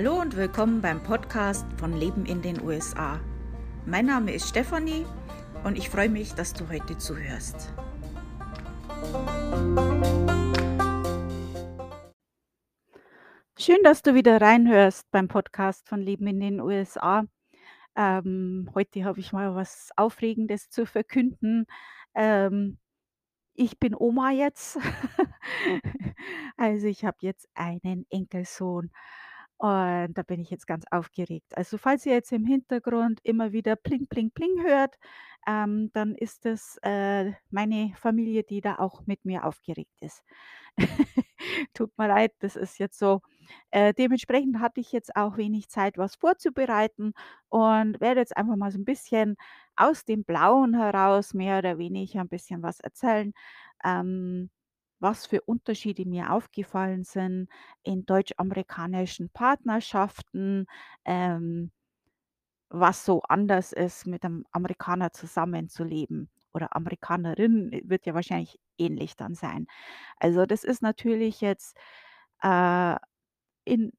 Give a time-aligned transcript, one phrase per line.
[0.00, 3.18] Hallo und willkommen beim Podcast von Leben in den USA.
[3.84, 5.04] Mein Name ist Stefanie
[5.64, 7.74] und ich freue mich, dass du heute zuhörst.
[13.58, 17.24] Schön, dass du wieder reinhörst beim Podcast von Leben in den USA.
[17.96, 21.66] Ähm, heute habe ich mal was Aufregendes zu verkünden.
[22.14, 22.78] Ähm,
[23.54, 24.78] ich bin Oma jetzt.
[26.56, 28.90] Also, ich habe jetzt einen Enkelsohn
[29.58, 31.56] und da bin ich jetzt ganz aufgeregt.
[31.56, 34.96] Also, falls ihr jetzt im Hintergrund immer wieder Pling, Pling, Pling hört,
[35.46, 40.22] ähm, dann ist das, äh, meine Familie, die da auch mit mir aufgeregt ist.
[41.74, 43.20] Tut mir leid, das ist jetzt so.
[43.70, 47.14] Äh, dementsprechend hatte ich jetzt auch wenig Zeit, was vorzubereiten
[47.48, 49.36] und werde jetzt einfach mal so ein bisschen
[49.76, 53.32] aus dem Blauen heraus mehr oder weniger ein bisschen was erzählen,
[53.84, 54.50] ähm,
[55.00, 57.48] was für Unterschiede mir aufgefallen sind
[57.82, 60.66] in deutsch-amerikanischen Partnerschaften,
[61.04, 61.70] ähm,
[62.70, 69.16] was so anders ist, mit einem Amerikaner zusammenzuleben oder Amerikanerin, äh, wird ja wahrscheinlich ähnlich
[69.16, 69.66] dann sein.
[70.18, 71.76] Also, das ist natürlich jetzt,
[72.42, 72.96] äh,
[73.66, 73.92] in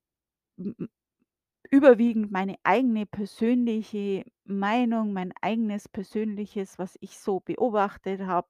[1.71, 8.47] überwiegend meine eigene persönliche Meinung, mein eigenes Persönliches, was ich so beobachtet habe,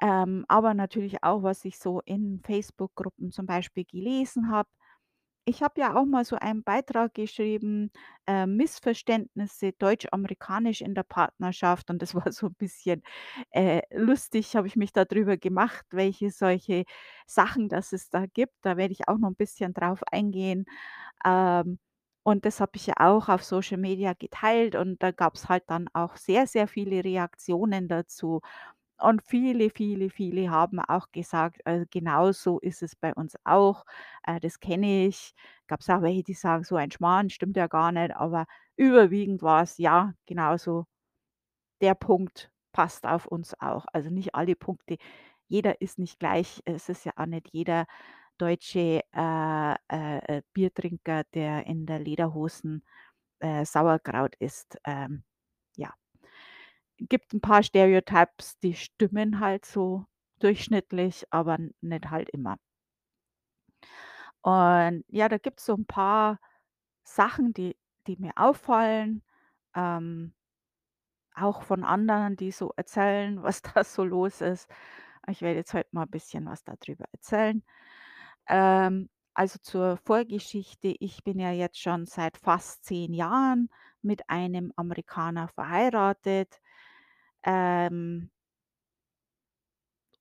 [0.00, 4.68] ähm, aber natürlich auch, was ich so in Facebook-Gruppen zum Beispiel gelesen habe.
[5.48, 7.92] Ich habe ja auch mal so einen Beitrag geschrieben,
[8.26, 13.02] äh, Missverständnisse deutsch-amerikanisch in der Partnerschaft und das war so ein bisschen,
[13.52, 16.84] äh, lustig, habe ich mich darüber gemacht, welche solche
[17.26, 18.54] Sachen dass es da gibt.
[18.62, 20.66] Da werde ich auch noch ein bisschen drauf eingehen.
[21.24, 21.78] Ähm,
[22.24, 25.64] und das habe ich ja auch auf Social Media geteilt und da gab es halt
[25.68, 28.40] dann auch sehr, sehr viele Reaktionen dazu.
[28.98, 33.84] Und viele, viele, viele haben auch gesagt, äh, genau so ist es bei uns auch.
[34.26, 35.34] Äh, das kenne ich.
[35.66, 39.42] Gab es auch welche, die sagen: „So ein Schmarrn, stimmt ja gar nicht“, aber überwiegend
[39.42, 40.86] war es „Ja, genau so.
[41.82, 44.98] Der Punkt passt auf uns auch.“ Also, nicht alle Punkte.
[45.48, 46.62] Jeder ist nicht gleich.
[46.66, 47.86] Es ist ja auch nicht jeder
[48.38, 52.84] deutsche, äh, äh, äh, Biertrinker, der in der Lederhosen,
[53.40, 54.78] äh, Sauerkraut isst.
[54.86, 55.24] Ähm.
[56.98, 60.06] Gibt ein paar Stereotypes, die stimmen halt so
[60.40, 62.58] durchschnittlich, aber nicht halt immer.
[64.42, 66.38] Und ja, da gibt's so ein paar
[67.04, 67.76] Sachen, die
[68.06, 69.22] die mir auffallen,
[69.74, 70.32] ähm,
[71.34, 74.68] auch von anderen, die so erzählen, was da so los ist.
[75.28, 77.62] Ich werde jetzt heute mal ein bisschen was darüber erzählen.
[78.48, 83.70] Ähm, also zur Vorgeschichte, ich bin ja jetzt schon seit fast 10 Jahren
[84.02, 86.60] mit einem Amerikaner verheiratet.
[87.44, 88.28] Ähm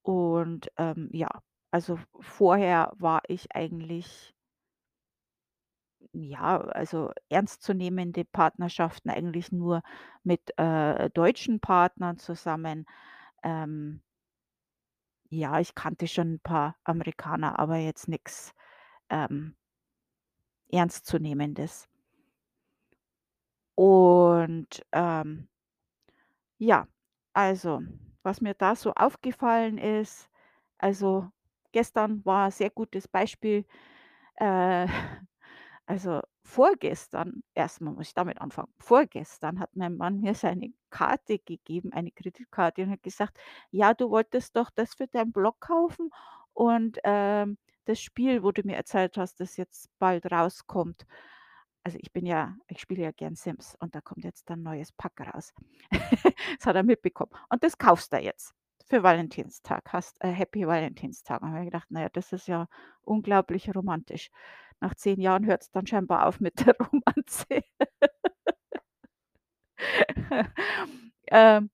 [0.03, 1.27] Und, ähm, ja,
[1.71, 4.33] also vorher war ich eigentlich,
[6.13, 9.81] ja, also ernstzunehmende Partnerschaften eigentlich nur
[10.23, 12.85] mit, äh, deutschen Partnern zusammen.
[13.43, 14.01] Ähm,
[15.29, 18.53] ja, ich kannte schon ein paar Amerikaner, aber jetzt nix,
[19.09, 19.55] ähm,
[20.71, 21.87] Ernstzunehmendes.
[23.75, 25.47] Und, ähm,
[26.59, 26.87] ja,
[27.35, 27.81] also,
[28.23, 30.29] was mir da so aufgefallen ist
[30.79, 31.29] also,
[31.73, 33.65] gestern war ein sehr gutes Beispiel.
[34.37, 34.87] Äh,
[35.87, 38.73] also, vorgestern erstmal muss ich damit anfangen.
[38.79, 43.37] Vorgestern hat mein Mann mir seine Karte gegeben, eine Kreditkarte und hat gesagt:
[43.71, 46.11] „Ja, du wolltest doch das für deinen Blog kaufen
[46.53, 51.05] und, ähm, das Spiel, wo du mir erzählt hast, das jetzt bald rauskommt.“
[51.85, 54.91] Also, ich bin ja ich spiele ja gern Sims und da kommt jetzt ein neues
[54.91, 55.53] Pack raus.
[56.59, 57.31] Das hat er mitbekommen.
[57.49, 58.53] Und das kaufst du jetzt
[58.87, 59.83] für Valentinstag.
[59.93, 61.41] Hast äh, Happy Valentinstag.
[61.43, 62.67] Und habe gedacht: „Na ja, das ist ja
[63.03, 64.31] unglaublich romantisch.“
[64.79, 67.45] Nach 10 Jahren hört es dann scheinbar auf mit der Romanze.
[71.31, 71.69] Ähm,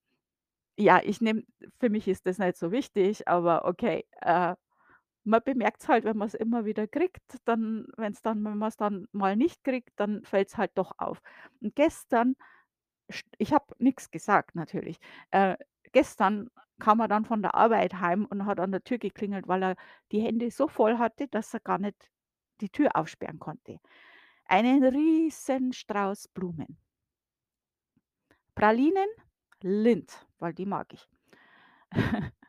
[0.78, 1.44] ja, ich nehme
[1.80, 4.56] für mich ist das nicht so wichtig, aber okay, äh,
[5.24, 8.78] man bemerkt's halt, wenn man es immer wieder kriegt, dann wenn's dann wenn man es
[8.78, 11.22] dann mal nicht kriegt, dann fällt es halt doch auf.
[11.62, 12.36] Und gestern
[13.12, 15.00] st ich habe nichts gesagt natürlich.
[15.32, 15.58] Äh,
[15.94, 19.64] gestern kam er dann von der Arbeit heim und hat an der Tür geklingelt, weil
[19.64, 19.76] er
[20.12, 22.10] die Hände so voll hatte, dass er gar nicht
[22.62, 23.80] die Tür aufsperren konnte.
[24.46, 26.78] Einen riesen Strauß Blumen.
[28.56, 29.10] Pralinen,
[29.62, 31.08] Lindt, weil die mag ich.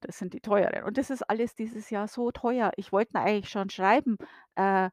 [0.00, 0.84] Das sind die teuren.
[0.84, 2.72] Und das ist alles dieses Jahr so teuer.
[2.76, 4.16] Ich wollte eigentlich schon schreiben,
[4.56, 4.90] äh,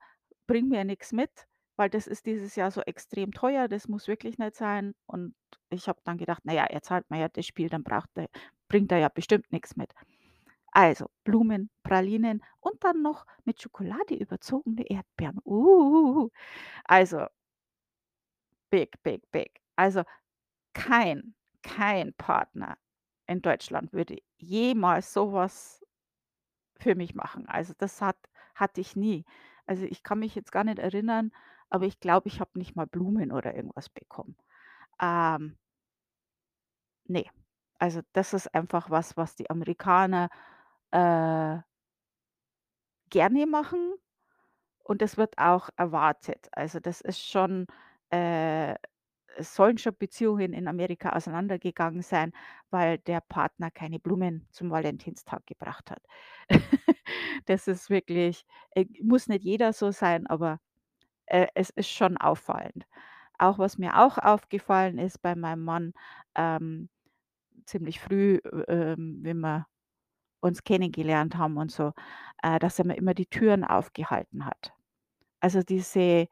[0.48, 1.31] bring mir nichts mit,
[1.77, 4.94] weil das ist dieses Jahr so extrem teuer, das muss wirklich nicht sein.
[5.06, 5.36] Und
[5.69, 8.27] ich habe dann gedacht: „Na ja, er zahlt mir ja das Spiel, dann braucht er
[8.69, 9.94] bringt er ja bestimmt nichts mit.“
[10.74, 15.39] Also, Blumen, Pralinen und dann noch mit Schokolade überzogene Erdbeeren.
[15.45, 16.30] Uh.
[16.86, 17.27] Also
[18.71, 19.60] big, big, big.
[19.75, 20.03] Also,
[20.74, 22.77] kein kein Partner
[23.27, 25.83] in Deutschland würde jemals so was
[26.79, 27.47] für mich machen.
[27.47, 28.18] Also, das hat
[28.56, 29.25] hatte ich nie.
[29.68, 31.31] Also, ich kann mich jetzt gar nicht erinnern,
[31.69, 34.38] aber ich glaube, ich habe nicht mal Blumen oder irgendwas bekommen.
[35.01, 35.57] Ähm
[37.09, 37.25] Ne.
[37.79, 40.29] Also, das ist einfach was, was die Amerikaner,
[40.91, 41.59] äh
[43.12, 43.94] gerne machen
[44.83, 46.50] und das wird auch erwartet.
[46.53, 47.68] Also, das ist schon
[48.12, 48.75] äh,
[49.38, 52.34] es sollen schon Beziehungen in Amerika auseinandergegangen sein,
[52.72, 56.04] weil der Partner keine Blumen zum Valentinstag gebracht hat.
[57.45, 60.60] Das ist wirklich äh, muss nicht jeder so sein, aber,
[61.28, 62.86] äh, es ist schon auffallend.
[63.39, 65.94] Auch was mir auch aufgefallen ist bei meinem Mann,
[66.36, 66.89] ähm,
[67.66, 69.68] ziemlich früh, äh, ähm, wenn wir
[70.42, 71.94] uns kennengelernt haben und so,
[72.44, 74.74] äh, dass er mir immer die Türen aufgehalten hat.
[75.42, 76.28] Also, diese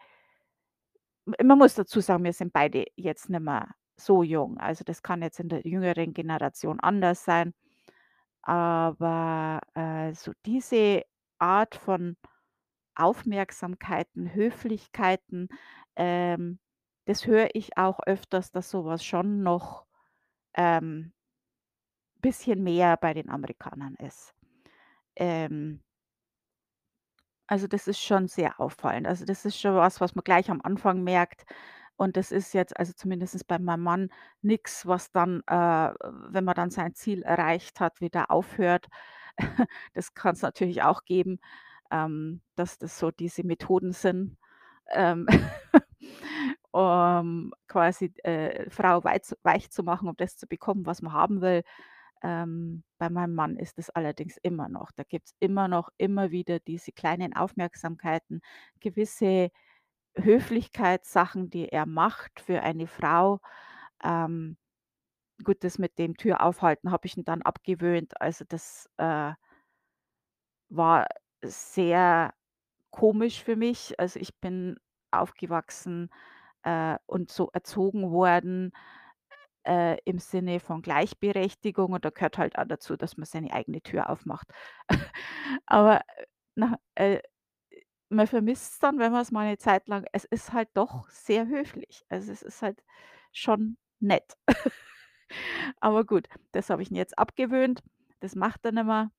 [1.44, 4.57] man muss dazu sagen, wir sind beide jetzt nicht mehr so jung.
[4.60, 7.54] Also, das kann jetzt in der jüngeren Generation anders sein.
[8.44, 11.04] Aber, äh, so diese
[11.39, 12.18] Art von
[12.95, 15.50] Aufmerksamkeiten, Höflichkeiten,
[15.98, 16.60] ähm,
[17.06, 19.86] das höre ich auch öfters, dass so was schon noch,
[20.56, 21.13] ähm
[22.21, 24.33] bisschen mehr bei den Amerikanern ist.
[25.18, 25.81] Ähm
[27.50, 29.07] Also, das ist schon sehr auffallend.
[29.07, 31.45] Also, das ist schon was, was man gleich am Anfang merkt.
[31.97, 34.09] Und das ist jetzt also zumindest bei meinem Mann
[34.42, 35.53] nix, was dann, äh,
[36.30, 38.88] wenn man dann sein Ziel erreicht hat, wieder aufhört.
[39.94, 41.39] Das kann's natürlich auch geben,
[41.92, 44.38] ähm, dass das so diese Methoden sind,
[44.94, 45.27] ähm,
[46.71, 51.42] um quasi, äh, Frau wei weich zu machen, um das zu bekommen, was man haben
[51.42, 51.63] will.
[52.23, 54.91] Ähm, bei meinem Mann ist es allerdings immer noch.
[54.95, 58.41] Da gibt's immer noch immer wieder diese kleinen Aufmerksamkeiten,
[58.79, 59.50] gewisse
[60.17, 63.39] Höflichkeitssachen, die er macht für eine Frau.
[64.03, 64.57] Ähm,
[65.45, 68.19] gut, das mit dem Tür aufhalten habe ich ihm dann abgewöhnt.
[68.21, 69.33] Also, das, äh
[70.69, 71.07] war
[71.44, 72.33] sehr
[72.91, 74.00] komisch für mich.
[74.00, 74.77] Also, ich bin
[75.11, 76.09] aufgewachsen,
[76.63, 78.71] äh, und so erzogen worden,
[79.65, 83.81] äh, im Sinne von Gleichberechtigung und da gehört halt auch dazu, dass man seine eigene
[83.81, 84.47] Tür aufmacht.
[85.67, 86.25] Aber, äh,
[86.56, 87.19] nach äh,
[88.09, 92.06] man vermisst's dann, wenn man's mal 'ne Zeit lang es ist halt doch sehr höflich.
[92.09, 92.83] Also, es ist halt
[93.33, 94.38] schon nett.
[95.81, 97.83] Aber gut, das habe ich ihm jetzt abgewöhnt.
[98.21, 99.11] Das macht er nicht mehr.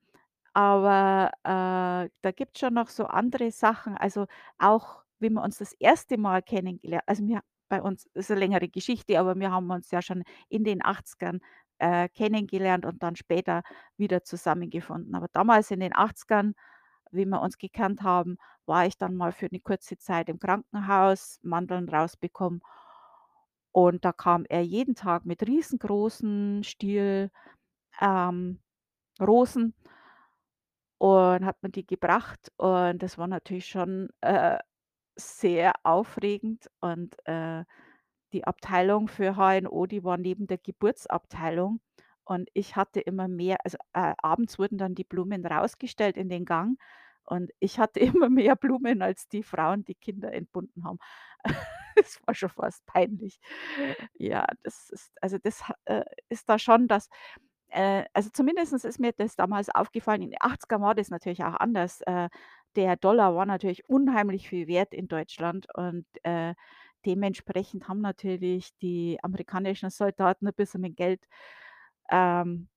[0.55, 3.97] Aber, äh, da gibt's schon noch so andere Sachen.
[3.99, 4.27] Also,
[4.59, 8.69] auch wie wir uns das erste Mal kennengeler also, wir bei uns ist 'ne längere
[8.69, 11.41] Geschichte, aber wir haben uns ja schon in den 80ern,
[11.79, 13.63] äh, kennengelernt und dann später
[13.99, 15.15] wieder zusammengefunden.
[15.15, 16.55] Aber damals in den 80ern,
[17.13, 21.41] wie wir uns gekannt haben, war ich dann mal für 'ne kurze Zeit im Krankenhaus,
[21.43, 22.61] Mandeln rausbekommen.
[23.75, 27.31] Und da kam er jeden Tag mit riesengroßen Stiel,
[28.01, 28.61] ähm,
[29.21, 29.75] Rosen
[31.01, 34.59] und hat mir die gebracht und das war natürlich schon, äh,
[35.17, 37.65] sehr aufregend und, äh,
[38.33, 41.81] die Abteilung für HNO, die war neben der Geburtsabteilung
[42.25, 46.45] und ich hatte immer mehr also, äh, abends wurden dann die Blumen rausgestellt in den
[46.45, 46.79] Gang
[47.25, 50.99] und ich hatte immer mehr Blumen als die Frauen, die Kinder entbunden haben.
[51.99, 53.41] Es war schon fast peinlich.
[54.19, 57.09] Ja, das ist also, das äh, ist da schon das
[57.69, 60.23] äh, also, zumindest ist mir das damals aufgefallen.
[60.23, 62.01] In den 80ern war das natürlich auch anders.
[62.77, 66.55] Der Dollar war natürlich unheimlich viel wert in Deutschland und, äh,
[67.07, 71.23] dementsprechend haben natürlich die amerikanischen Soldaten 'n bisschen mit Geld,
[72.11, 72.69] ähm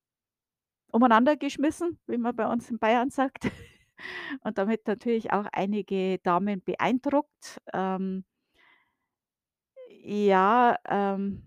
[0.91, 3.43] umeinander geschmissen, wie man bei uns in Bayern sagt
[4.43, 7.61] und damit natürlich auch einige Damen beeindruckt.
[7.73, 8.23] Ähm
[10.03, 11.43] ja, ähm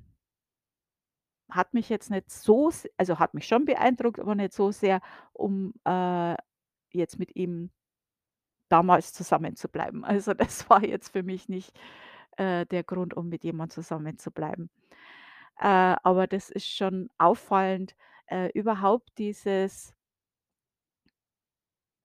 [1.51, 5.01] hat mich jetzt nicht so also, hat mich schon beeindruckt, aber nicht so sehr,
[5.33, 6.35] um, äh,
[6.93, 7.71] jetzt mit ihm
[8.73, 10.05] damals zusammenzubleiben.
[10.07, 11.79] Also, das war jetzt für mich nicht,
[12.39, 14.71] äh, der Grund, um mit jemand zusammenzubleiben.
[15.61, 17.97] Äh, aber das ist schon auffallend,
[18.29, 19.95] äh, überhaupt dieses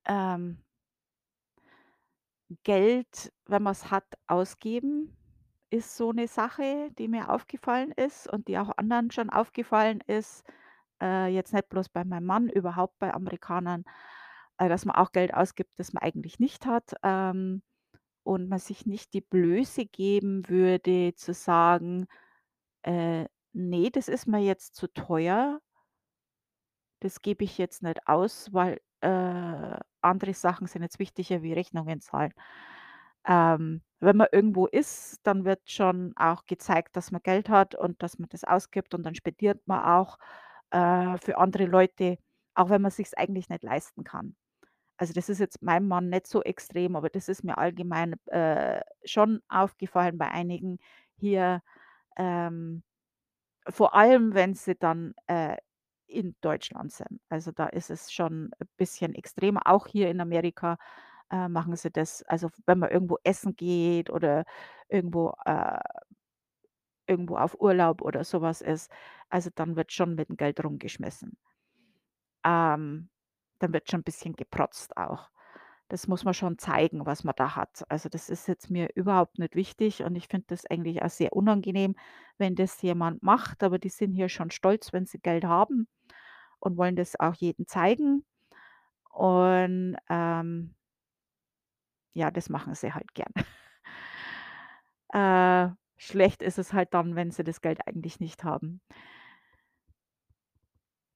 [0.06, 0.58] ähm
[2.64, 5.14] Geld, wenn man's hat, ausgeben,
[5.70, 10.44] ist so 'ne Sache, die mir aufgefallen ist und die auch anderen schon aufgefallen ist.
[11.02, 13.84] Äh, jetzt nicht bloß bei meinem Mann, überhaupt bei Amerikanern,
[14.58, 17.62] äh, dass man auch Geld ausgibt, das man eigentlich nicht hat, ähm,
[18.24, 22.06] und man sich nicht die Blöße geben würde zu sagen:
[22.84, 25.60] „Äh, ne, das ist mir jetzt zu teuer.“
[27.00, 32.00] das gebe ich jetzt nicht aus, weil, äh, andere Sachen sind jetzt wichtiger wie Rechnungen
[32.00, 32.32] zahlen.
[33.26, 38.02] Ähm, wenn man irgendwo ist, dann wird schon auch gezeigt, dass man Geld hat und
[38.02, 40.18] dass man das ausgibt und dann spendiert man auch,
[40.70, 42.18] äh, für andere Leute,
[42.54, 44.36] auch wenn man sich's eigentlich nicht leisten kann.
[45.00, 48.80] Also, das ist jetzt meinem Mann nicht so extrem, aber das ist mir allgemein, äh,
[49.04, 50.78] schon aufgefallen bei einigen
[51.16, 51.62] hier,
[52.16, 52.82] ähm,
[53.68, 55.56] vor allem, wenn sie dann, äh,
[56.08, 57.20] in Deutschland sind.
[57.30, 59.62] Also, da ist es schon ein bisschen extremer.
[59.66, 60.78] Auch hier in Amerika,
[61.30, 62.22] äh, machen sie das.
[62.24, 64.44] Also, wenn man irgendwo essen geht oder
[64.88, 65.80] irgendwo, äh
[67.08, 68.90] irgendwo auf Urlaub oder sowas ist,
[69.30, 71.36] also, dann wird schon mit dem Geld rumgeschmissen.
[72.44, 73.08] Ähm,
[73.58, 75.30] dann wird schon 'n bisschen geprotzt auch.
[75.88, 77.84] Das muss man schon zeigen, was man da hat.
[77.90, 81.32] Also, das ist jetzt mir überhaupt nicht wichtig und ich finde das eigentlich auch sehr
[81.34, 81.96] unangenehm,
[82.38, 85.88] wenn das jemand macht, aber die sind hier schon stolz, wenn sie Geld haben
[86.60, 88.24] und wollen das auch jedem zeigen
[89.12, 90.74] und, ähm
[92.16, 93.32] ja, das machen sie halt gern.
[95.12, 98.80] Äh, schlecht ist es halt dann, wenn sie das Geld eigentlich nicht haben.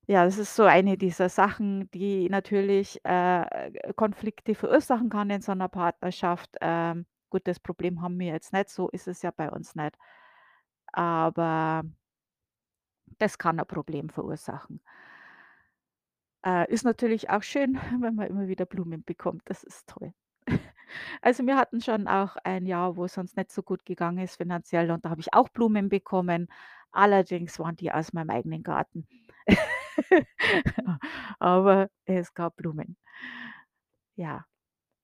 [0.08, 5.54] Ja, das ist so eine dieser Sachen, die natürlich, äh, Konflikte verursachen kann in so
[5.54, 6.56] 'ner Partnerschaft.
[6.60, 9.96] Ähm, gut, das Problem haben wir jetzt nicht, so ist es ja bei uns nicht.
[10.92, 11.82] Aber
[13.18, 14.80] das kann 'n Problem verursachen.
[16.44, 20.12] Äh, ist natürlich auch schön, wenn man immer wieder Blumen bekommt, das ist toll.
[21.22, 24.36] Also, wir hatten schon auch ein Jahr, wo es uns nicht so gut gegangen ist
[24.36, 26.48] finanziell und da habe ich auch Blumen bekommen.
[26.92, 29.06] Allerdings waren die aus meinem eigenen Garten.
[31.38, 32.96] Aber es gab Blumen.
[34.18, 34.44] Ja,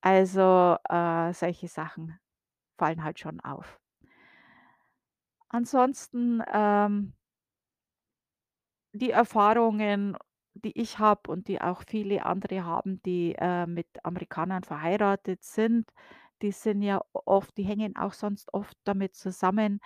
[0.02, 2.18] also, äh, solche Sachen
[2.78, 3.78] fallen halt schon auf.
[5.50, 7.12] Ansonsten, ähm
[8.95, 10.16] die Erfahrungen,
[10.54, 15.90] die ich habe und die auch viele andere haben, die, äh, mit Amerikanern verheiratet sind,
[16.42, 19.80] die sind ja oft die hängen auch sonst oft damit zusammen,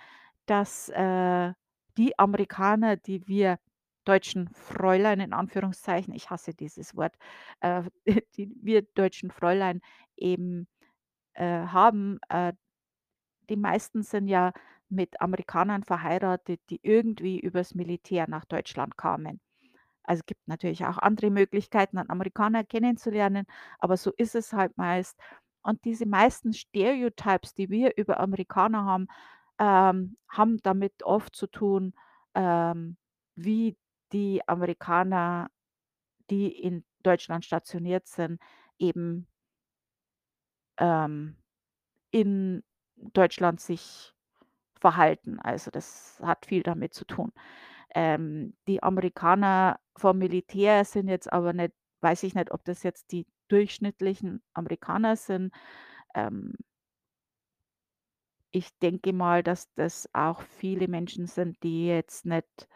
[0.45, 1.53] dass, äh,
[1.97, 3.59] die Amerikaner, die wir
[4.03, 7.15] deutschen Fräulein in Anführungszeichen, ich hasse dieses Wort,
[7.61, 7.83] äh,
[8.37, 9.81] die wir deutschen Fräulein
[10.17, 10.67] eben,
[11.35, 12.53] äh, haben, äh,
[13.49, 14.51] die meisten sind ja
[14.89, 19.39] mit Amerikanern verheiratet, die irgendwie übers Militär nach Deutschland kamen.
[20.03, 23.45] Also, es gibt natürlich auch andere Möglichkeiten, einen Amerikaner kennenzulernen,
[23.79, 25.19] aber so ist es halt meist.
[25.63, 29.07] Und diese meisten Stereotypes, die wir über Amerikaner haben,
[29.59, 31.93] ähm, haben damit oft zu tun,
[32.35, 32.97] ähm,
[33.35, 33.77] wie
[34.13, 35.49] die Amerikaner,
[36.29, 38.41] die in Deutschland stationiert sind,
[38.79, 39.27] eben
[40.77, 41.35] ähm,
[42.11, 42.63] in
[42.97, 44.13] Deutschland sich
[44.79, 45.39] verhalten.
[45.41, 47.31] Also, das hat viel damit zu tun.
[47.95, 53.11] Ähm, die Amerikaner vom Militär sind jetzt aber nicht weiß ich nicht, ob das jetzt
[53.13, 55.53] die durchschnittlichen Amerikaner sind.
[56.15, 56.53] Ähm
[58.55, 62.67] ich denke mal, dass das auch viele Menschen sind, die jetzt nicht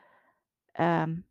[0.75, 1.26] ähm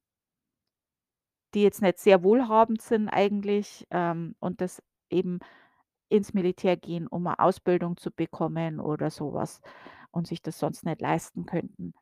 [1.56, 5.40] die jetzt nicht sehr wohlhabend sind eigentlich, ähm, und das eben
[6.10, 9.60] ins Militär gehen, um 'ne Ausbildung zu bekommen oder so was
[10.12, 11.94] und sich das sonst nicht leisten könnten.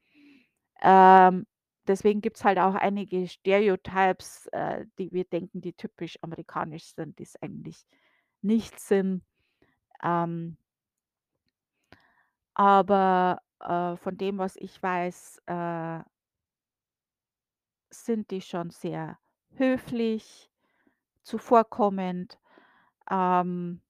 [0.82, 1.46] Ähm,
[1.88, 7.36] deswegen gibt's halt auch einige Stereotypes, äh, die wir denken, die typisch amerikanisch sind, die's
[7.42, 7.84] eigentlich
[8.42, 9.24] nicht sind.
[10.04, 10.56] Ähm
[12.56, 16.04] aber, äh, von dem, was ich weiß, äh
[17.92, 19.18] sind die schon sehr
[19.58, 20.50] höflich,
[21.24, 22.38] zuvorkommend,
[23.10, 23.80] ähm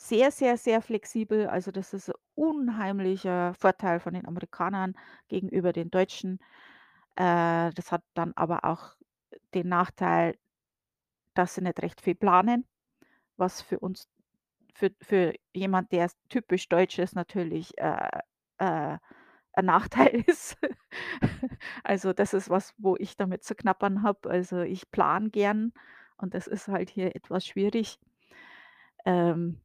[0.00, 1.46] sehr, sehr, sehr flexibel.
[1.46, 4.94] Also, das ist 'n unheimlicher Vorteil von den Amerikanern
[5.28, 6.38] gegenüber den Deutschen.
[7.16, 8.96] Äh, das hat dann aber auch
[9.54, 10.36] den Nachteil,
[11.34, 12.66] dass sie nicht recht viel planen,
[13.38, 14.08] was für uns
[14.74, 18.08] für für jemand, der typisch deutsch ist, natürlich, äh,
[18.58, 18.98] äh,
[19.56, 20.56] 'n Nachteil ist.
[21.84, 24.30] Also, das ist was, wo ich damit zu knabbern habe.
[24.30, 25.72] Also, ich plane gern
[26.18, 27.98] und das ist halt hier etwas schwierig.
[29.04, 29.60] Ähm,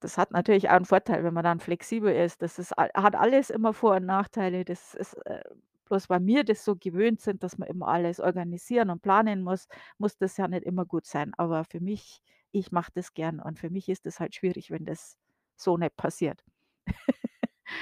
[0.00, 2.42] das hat natürlich auch 'n Vorteil, wenn man dann flexibel ist.
[2.42, 4.64] Das ist hat alles immer Vor und Nachteile.
[4.64, 5.42] Das ist, äh
[5.88, 9.68] bloß weil wir das so gewöhnt sind, dass man immer alles organisieren und planen muss,
[9.98, 11.32] muss das ja nicht immer gut sein.
[11.38, 14.84] Aber für mich ich mache das gern und für mich ist es halt schwierig, wenn
[14.86, 15.18] das
[15.56, 16.44] so nicht passiert.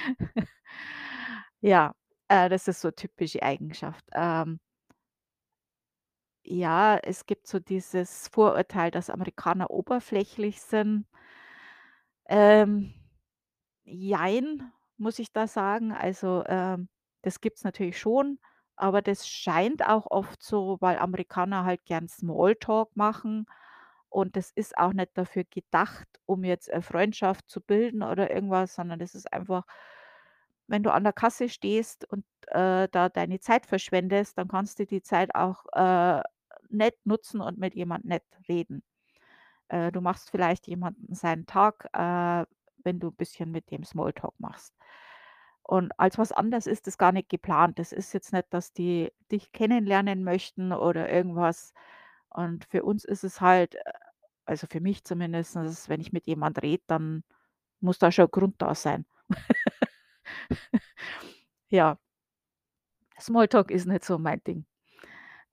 [1.61, 1.93] Ja,
[2.27, 4.05] äh, das ist so typische Eigenschaft.
[4.13, 4.59] Ähm
[6.43, 11.05] ja, es gibt so dieses Vorurteil, dass Amerikaner oberflächlich sind.
[12.29, 12.93] Ähm,
[13.85, 15.91] jein, muss ich da sagen.
[15.93, 16.89] Also, ähm,
[17.23, 18.39] das gibt's natürlich schon,
[18.77, 23.45] Aber das scheint auch oft so weil Amerikaner halt gern Smalltalk machen
[24.11, 28.75] und das ist auch nicht dafür gedacht, um jetzt 'ne Freundschaft zu bilden oder irgendwas,
[28.75, 29.65] sondern das ist einfach
[30.67, 34.85] wenn du an der Kasse stehst und, äh, da deine Zeit verschwendest, dann kannst du
[34.85, 36.21] die Zeit auch, äh,
[36.69, 38.83] nett nutzen und mit jemand nett reden.
[39.69, 42.45] Äh, du machst vielleicht jemanden seinen Tag, äh,
[42.83, 44.75] wenn du bisschen mit dem Smalltalk machst.
[45.63, 47.79] Und als was anderes ist das gar nicht geplant.
[47.79, 51.73] Das ist jetzt nicht, dass die dich kennenlernen möchten oder irgendwas.
[52.33, 53.79] Und für uns ist es halt äh,
[54.45, 57.23] also für mich zumindestens, wenn ich mit jemand rede, dann
[57.81, 59.05] muss da schon 'n Grund da sein.
[61.71, 61.97] Ja.
[63.19, 64.65] Smalltalk ist nicht so mein Ding.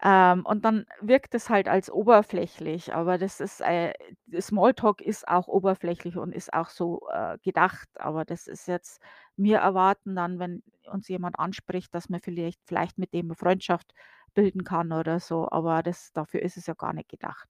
[0.03, 3.93] Ähm, und dann wirkt es halt als oberflächlich, aber das ist, äh
[4.41, 9.01] Smalltalk ist auch oberflächlich und ist auch so, äh, gedacht, aber das ist jetzt
[9.39, 13.95] wir erwarten dann, wenn uns jemand anspricht, dass man vielleicht vielleicht mit dem 'ne Freundschaft
[14.35, 17.49] bilden kann oder so, aber das dafür ist es ja gar nicht gedacht.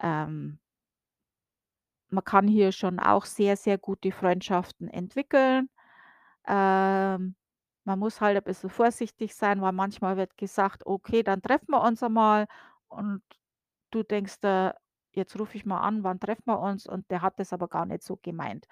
[0.00, 0.58] Ähm
[2.10, 5.68] man kann hier schon auch sehr, sehr gute Freundschaften entwickeln.
[6.48, 7.36] Ähm,
[7.84, 11.82] man muss halt ein bisschen vorsichtig sein, weil manchmal wird gesagt: „Okay, dann treffen wir
[11.82, 12.46] uns einmal.“
[12.88, 13.22] Und
[13.90, 14.76] du denkst dir:
[15.14, 17.86] „Jetzt rufe ich mal an, wann treffen wir uns?“ Und der hat das aber gar
[17.86, 18.66] nicht so gemeint.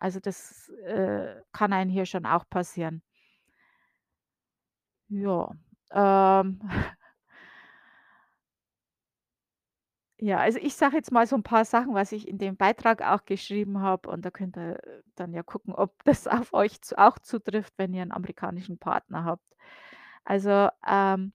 [0.00, 3.02] Also, das, äh, kann einem hier schon auch passieren.
[5.10, 5.48] Ja,
[5.92, 6.60] ähm
[10.20, 13.02] Ja, also ich sage jetzt mal so 'n paar Sachen, was ich in dem Beitrag
[13.02, 14.80] auch geschrieben habe und da könnt ihr,
[15.14, 19.24] dann ja gucken, ob das auf euch zu auch zutrifft, wenn ihr 'n amerikanischen Partner
[19.24, 19.54] habt.
[20.24, 21.32] Also, ähm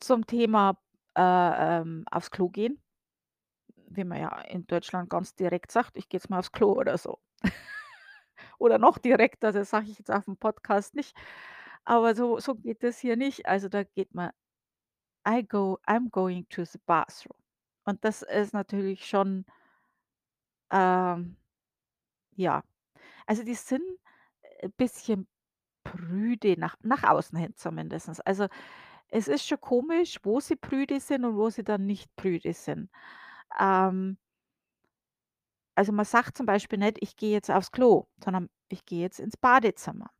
[0.00, 0.78] zum Thema,
[1.16, 2.80] äh, ähm, aufs Klo gehen,
[3.90, 6.98] wie man ja in Deutschland ganz direkt sagt: „Ich gehe jetzt mal aufs Klo“ oder
[6.98, 7.18] so.
[8.58, 11.16] Oder noch direkter, das sage ich jetzt aufm Podcast nicht,
[11.84, 13.46] aber so so geht das hier nicht.
[13.46, 14.30] Also, da geht man
[15.28, 17.38] I go I'm going to the bathroom.
[17.84, 19.46] Und das ist natürlich schon
[20.70, 21.36] ähm,
[22.36, 22.62] ja.
[23.26, 23.82] Also, die sind,
[24.60, 25.28] äh, bisschen
[25.84, 28.26] prüde nach nach außen hin zumindest.
[28.26, 28.48] Also,
[29.10, 32.90] es ist schon komisch, wo sie prüde sind und wo sie dann nicht prüde sind.
[33.58, 34.18] Ähm
[35.78, 39.20] also, man sagt zum Beispiel nicht: „Ich gehe jetzt aufs Klo“, sondern: „Ich gehe jetzt
[39.20, 40.10] ins Badezimmer.“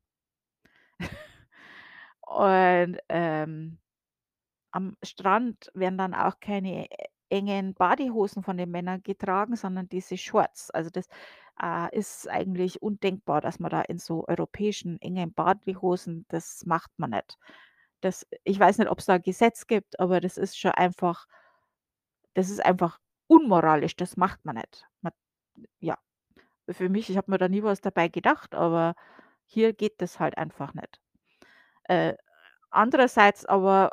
[2.26, 3.78] Und, ähm,
[4.72, 6.88] am Strand werden dann auch keine
[7.30, 10.70] engen Badehosen von den Männern getragen, sondern diese Shorts.
[10.72, 11.06] Also, das,
[11.62, 17.10] äh, ist eigentlich undenkbar, dass man da in so europäischen engen Badehosen das macht man
[17.10, 17.38] nicht.
[18.02, 21.26] Das ich weiß nicht, ob's da 'n Gesetz gibt, aber das ist schon einfach
[22.36, 24.86] das ist einfach unmoralisch, das macht man nicht.
[25.02, 25.10] Ma
[25.80, 25.98] ja,
[26.70, 28.94] für mich ich habe mir da nie was dabei gedacht, aber
[29.46, 31.00] hier geht das halt einfach nicht.
[31.84, 32.14] Äh,
[32.70, 33.92] andererseits aber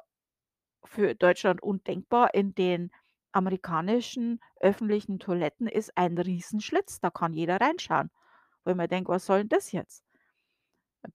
[0.86, 2.92] für Deutschland undenkbar, in den
[3.34, 8.12] amerikanischen öffentlichen Toiletten ist ein Riesenschlitz, da kann jeder reinschauen.
[8.66, 10.02] Wo mir denke: „Was soll 'n das jetzt?“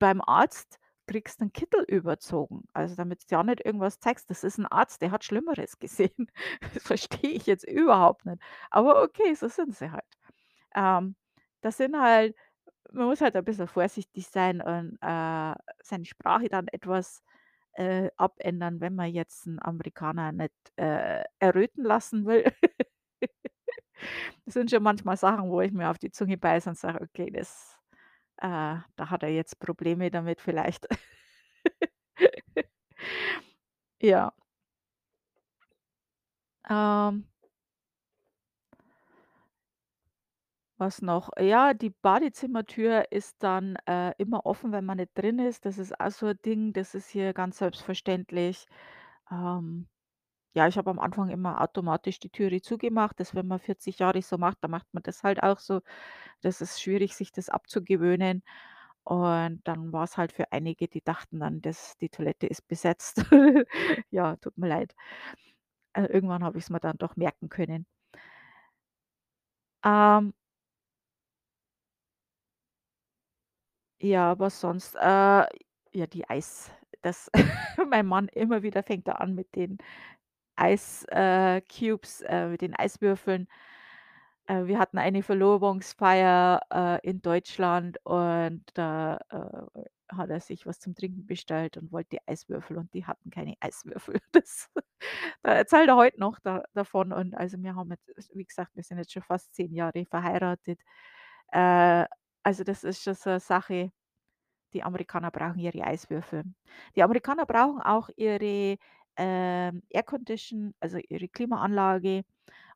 [0.00, 0.80] Beim Arzt
[1.11, 4.31] kriegst 'n Kittel überzogen, also damit du ja nicht irgendwas zeigst.
[4.31, 6.29] Das ist 'n Arzt, der hat Schlimmeres gesehen.
[6.75, 8.40] Das verstehe ich jetzt überhaupt nicht.
[8.70, 10.05] Aber okay, so sind sie halt.
[10.75, 11.16] Ähm,
[11.62, 12.37] das sind halt
[12.92, 17.23] man muss halt ein bisschen vorsichtig sein und, äh, seine Sprache dann etwas,
[17.75, 22.44] äh, abändern, wenn man jetzt 'n Amerikaner nicht, äh, erröten lassen will.
[24.44, 27.31] Das sind schon manchmal Sachen, wo ich mir auf die Zunge beiße und sage: „Okay,
[27.31, 27.80] das
[28.40, 30.88] äh, da hat er jetzt Probleme damit vielleicht.“
[34.03, 34.33] Ja.
[36.68, 37.24] Ähm
[40.81, 41.29] Was noch?
[41.38, 45.66] Ja, die Badezimmertür ist dann, äh, immer offen, wenn man nicht drin ist.
[45.66, 48.66] Das ist auch so 'n Ding, das ist hier ganz selbstverständlich.
[49.31, 49.88] Ähm,
[50.54, 53.20] ja, ich habe am Anfang immer automatisch die Türe zugemacht.
[53.20, 55.80] Das wenn man 40 Jahre so macht, dann macht man das halt auch so.
[56.42, 58.42] Das ist schwierig, sich das abzugewöhnen.
[59.04, 63.24] Und dann war's halt für einige, die dachten dann, dass die Toilette ist besetzt.
[64.10, 64.94] Ja, tut mir leid.
[65.94, 67.86] Äh, irgendwann habe ich's mir dann doch merken können.
[69.84, 70.32] Ähm
[74.02, 74.98] Ja, aber sonst, äh,
[75.92, 76.70] ja, die Eis
[77.02, 77.30] das
[77.90, 79.78] mein Mann immer wieder fängt er an mit den
[80.61, 83.49] Eis äh, Cubes, äh, mit den Eiswürfeln.
[84.49, 90.81] Äh, wir hatten eine Verlobungsfeier, äh, in Deutschland und da, äh, hat er sich was
[90.81, 94.16] zum Trinken bestellt und wollte Eiswürfel und die hatten keine Eiswürfel.
[94.33, 94.68] Das
[95.42, 98.83] da erzählt er heute noch da davon und also, wir haben jetzt wie gesagt, wir
[98.83, 100.81] sind jetzt schon fast 10 Jahre verheiratet.
[101.53, 102.07] Äh,
[102.42, 103.92] also, das ist schon so 'ne Sache
[104.75, 106.44] die Amerikaner brauchen ihre Eiswürfel.
[106.96, 108.79] Die Amerikaner brauchen auch ihre,
[109.16, 112.25] ähm, Air Condition, also ihre Klimaanlage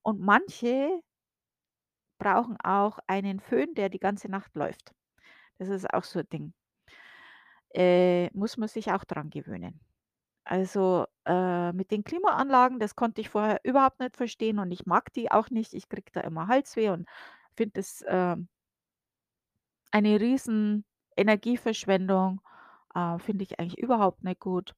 [0.03, 1.01] und manche
[2.21, 4.93] brauchen auch einen Föhn, der die ganze Nacht läuft.
[5.59, 6.53] Das ist auch so 'n Ding.
[7.75, 9.81] Äh, muss man sich auch dran gewöhnen.
[10.45, 15.13] Also, äh, mit den Klimaanlagen, das konnte ich vorher überhaupt nicht verstehen und ich mag
[15.15, 15.75] die auch nicht.
[15.75, 17.09] Ich kriege da immer Halsweh und
[17.57, 18.49] finde das, ähm
[19.93, 20.85] eine riesen
[21.17, 22.41] Energieverschwendung,
[22.95, 24.75] äh, finde ich eigentlich überhaupt nicht gut.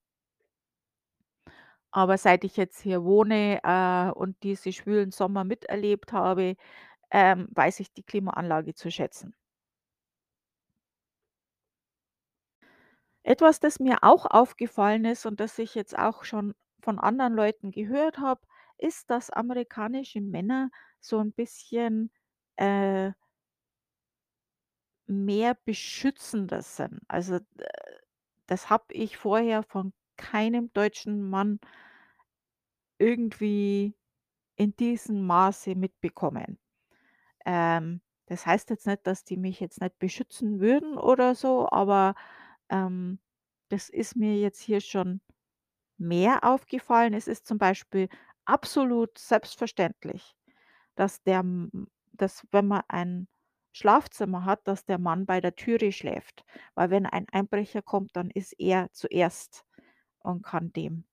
[1.95, 6.57] Aber seit ich jetzt hier wohne, äh, und diese schwülen Sommer miterlebt habe,
[7.13, 9.35] ähm, weiß ich die Klimaanlage zu schätzen.
[13.29, 17.73] Etwas, das mir auch aufgefallen ist und das ich jetzt auch schon von anderen Leuten
[17.73, 18.41] gehört habe,
[18.79, 20.71] ist, dass amerikanische Männer
[21.01, 22.13] so 'n bisschen,
[22.57, 23.11] äh
[25.09, 27.01] mehr beschützender sind.
[27.09, 27.39] Also,
[28.47, 31.61] das habe ich vorher von keinem deutschen Mann
[32.99, 33.95] irgendwie
[34.57, 36.59] in diesem Maße mitbekommen.
[37.47, 42.17] Ähm, das heißt jetzt nicht, dass die mich jetzt nicht beschützen würden oder so, aber,
[42.71, 43.21] ähm,
[43.71, 45.23] das ist mir jetzt hier schon
[45.99, 47.15] mehr aufgefallen.
[47.15, 48.09] Es ist zum Beispiel
[48.47, 50.37] absolut selbstverständlich,
[50.97, 51.45] dass der
[52.15, 53.29] dass wenn man ein
[53.75, 56.45] Schlafzimmer hat, dass der Mann bei der Türe schläft.
[56.77, 59.66] Weil wenn ein Einbrecher kommt, dann ist er zuerst
[60.27, 61.05] und kann dem,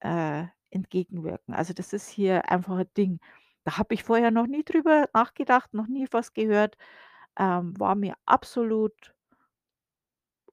[0.00, 1.54] äh, entgegenwirken.
[1.54, 3.20] Also, das ist hier einfach 'n Ding.
[3.64, 6.76] Da habe ich vorher noch nie drüber nachgedacht, noch nie was gehört,
[7.38, 9.14] ähm, war mir absolut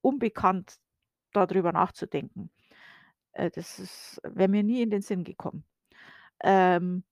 [0.05, 0.77] unbekannt,
[1.33, 2.51] da drüber nachzudenken.
[3.33, 5.65] Äh, das wäre mir nie in den Sinn gekommen.
[6.43, 7.03] Ähm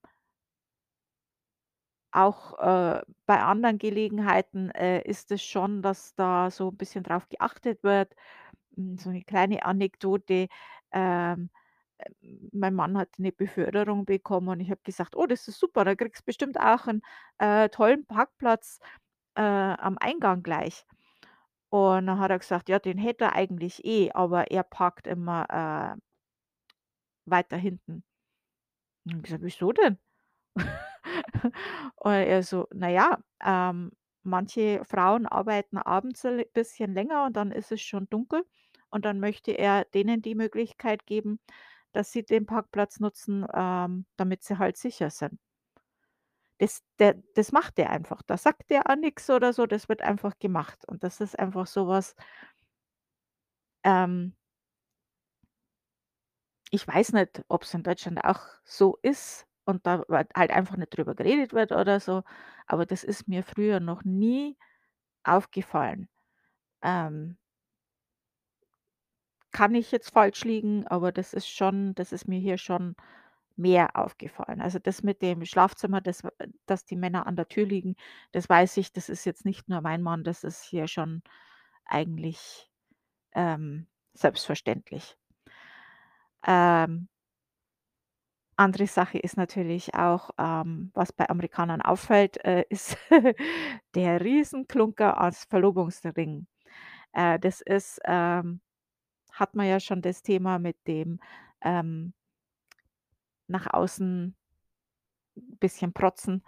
[2.14, 7.30] Auch, äh, bei anderen Gelegenheiten, äh, ist es schon, dass da so 'n bisschen drauf
[7.30, 8.16] geachtet wird.
[8.76, 10.48] Hm, so 'ne kleine Anekdote,
[10.92, 11.50] ähm,
[12.00, 15.86] ähm, mein Mann hat 'ne Beförderung bekommen und ich habe gesagt: „Oh, das ist super,
[15.86, 17.02] da kriegst bestimmt auch 'n,
[17.40, 18.80] äh, tollen Parkplatz,
[19.36, 20.86] äh, am Eingang gleich.“
[21.70, 25.48] Und dann hat er gesagt: „Ja, den hätte er eigentlich eh, aber er parkt immer,
[25.98, 26.02] äh“
[27.26, 28.04] „weiter hinten.“
[29.06, 29.98] Und ich gesagt: „Wieso denn?“
[31.98, 33.92] Und er so: „Na ja, ähm,
[34.24, 38.46] manche Frauen arbeiten abends ein bisschen länger und dann ist es schon dunkel
[38.92, 41.40] und dann möchte er denen die Möglichkeit geben,
[41.94, 45.40] dass sie den Parkplatz nutzen, ähm, damit sie halt sicher sind.“
[46.62, 48.22] Das der das macht der einfach.
[48.22, 50.86] Da sagt der auch nix oder so, das wird einfach gemacht.
[50.88, 52.16] Und das ist einfach so was
[53.86, 54.34] ähm
[56.72, 60.96] ich weiß nicht, ob's in Deutschland auch so ist und da halt halt einfach nicht
[60.96, 62.24] drüber geredet wird oder so,
[62.68, 64.58] aber das ist mir früher noch nie
[65.24, 66.10] aufgefallen.
[66.84, 67.38] Ähm
[69.52, 72.96] kann ich jetzt falsch liegen, aber das ist schon das ist mir hier schon
[73.58, 74.62] mehr aufgefallen.
[74.62, 76.30] Also, das mit dem Schlafzimmer, das w
[76.68, 77.96] dass die Männer an der Tür liegen,
[78.32, 81.22] das weiß ich, das ist jetzt nicht nur mein Mann, das ist hier schon
[81.86, 82.70] eigentlich,
[83.36, 85.18] ähm, selbstverständlich.
[86.46, 87.08] Ähm
[88.58, 92.98] andere Sache ist natürlich auch, ähm, was bei Amerikanern auffällt, äh, ist
[93.96, 96.46] der Riesenklunker als Verlobungsring.
[97.14, 98.62] Äh, das ist, ähm
[99.40, 101.20] hat man ja schon das Thema mit dem,
[101.62, 102.14] ähm
[103.50, 104.36] nach außen
[105.60, 106.44] bisschen protzen,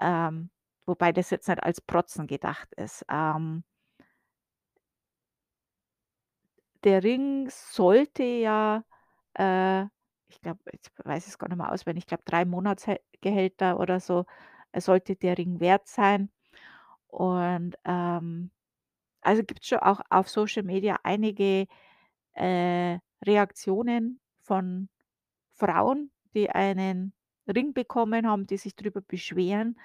[0.00, 0.50] ähm,
[0.86, 3.04] wobei das jetzt nicht als Protzen gedacht ist.
[3.10, 3.64] Ähm
[6.84, 8.84] der Ring sollte ja,
[9.38, 9.84] äh
[10.28, 14.00] ich glaube, jetzt weiß ich's gar nicht mehr auswendig, ich glaube 3 Monatshä Gehälter oder
[14.00, 14.24] so,
[14.72, 16.30] äh, sollte der Ring wert sein.
[17.08, 18.50] Und, ähm,
[19.22, 21.66] also, gibt's schon auch auf Social Media einige,
[22.34, 24.88] äh, Reaktionen von
[25.52, 27.14] Frauen, die einen
[27.48, 29.78] Ring bekommen haben, die sich drüber beschweren,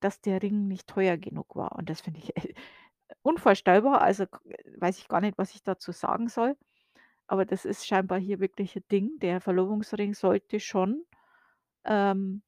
[0.00, 1.72] dass der Ring nicht teuer genug war.
[1.72, 2.32] Und das finde ich,
[3.22, 4.02] unvorstellbar.
[4.02, 4.26] Also,
[4.78, 6.56] weiß ich gar nicht, was ich dazu sagen soll.
[7.28, 9.18] Aber das ist scheinbar hier wirklich 'n Ding.
[9.20, 11.04] Der Verlobungsring sollte schon,
[11.86, 12.42] ähm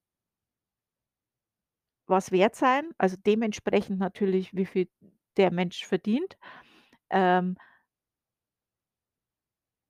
[2.07, 4.89] was wert sein, also, dementsprechend natürlich, wie viel
[5.37, 6.37] der Mensch verdient.
[7.11, 7.76] Ähm äh,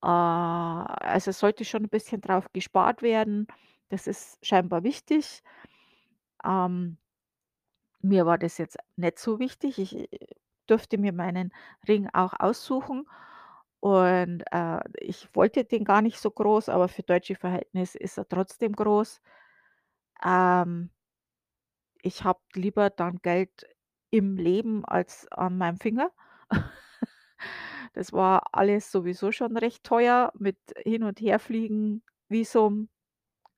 [0.08, 3.46] also, es sollte schon 'n bisschen drauf gespart werden.
[3.90, 5.42] Das ist scheinbar wichtig.
[6.44, 6.96] Ähm
[8.02, 9.78] mir war das jetzt nicht so wichtig.
[9.78, 10.08] Ich, äh,
[10.66, 11.52] durfte mir meinen
[11.88, 13.06] Ring auch aussuchen
[13.80, 18.28] und, äh, ich wollte den gar nicht so groß, aber für deutsche Verhältnisse ist er
[18.28, 19.18] trotzdem groß.
[20.24, 20.90] Ähm
[22.04, 23.66] ich habe lieber dann Geld
[24.10, 26.10] im Leben als an meinem Finger.
[27.96, 32.90] Das war alles sowieso schon recht teuer mit Hin und Herfliegen, Visum,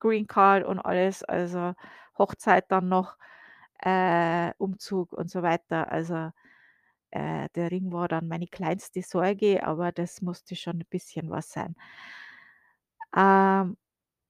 [0.01, 1.75] Greencard und alles, also
[2.19, 3.17] Hochzeit dann noch,
[3.83, 5.93] äh, Umzug und so weiter.
[5.93, 6.31] Also,
[7.13, 11.51] äh, der Ring war dann meine kleinste Sorge, aber das musste schon 'n bisschen was
[11.53, 11.77] sein.
[13.17, 13.77] Ähm,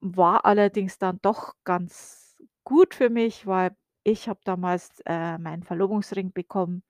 [0.00, 6.32] war allerdings dann doch ganz gut für mich, weil ich habe damals, äh, meinen Verlobungsring
[6.32, 6.82] bekommen,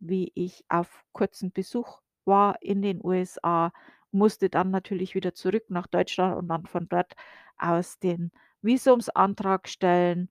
[0.00, 3.72] wie ich auf kurzen Besuch war in den USA,
[4.12, 7.14] musste dann natürlich wieder zurück nach Deutschland und dann von dort
[7.58, 10.30] aus den Visumsantrag stellen.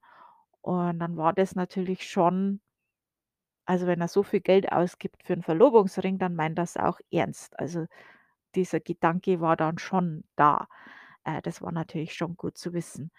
[0.62, 2.60] Und dann war das natürlich schon
[3.66, 7.58] also, wenn er so viel Geld ausgibt für 'n Verlobungsring, dann meint er's auch ernst.
[7.58, 7.86] Also,
[8.54, 10.68] dieser Gedanke war dann schon da.
[11.24, 13.10] Äh, das war natürlich schon gut zu wissen.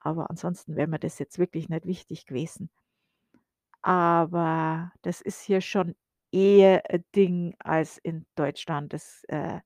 [0.00, 2.70] Aber ansonsten wäre mir das jetzt wirklich nicht wichtig gewesen.
[3.82, 5.94] Aber das ist hier schon
[6.32, 8.92] eher ein Ding als in Deutschland.
[8.92, 9.60] Das, äh